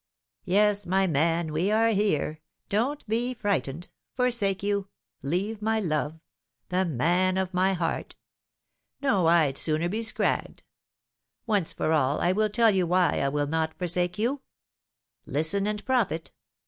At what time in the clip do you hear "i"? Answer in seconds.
12.19-12.31, 13.19-13.29